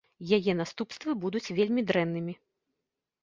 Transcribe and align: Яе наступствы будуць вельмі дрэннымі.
Яе 0.37 0.53
наступствы 0.61 1.11
будуць 1.25 1.53
вельмі 1.59 1.81
дрэннымі. 1.91 2.33